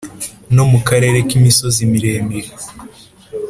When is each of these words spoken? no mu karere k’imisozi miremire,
no 0.55 0.63
mu 0.71 0.79
karere 0.87 1.17
k’imisozi 1.29 1.79
miremire, 1.91 2.51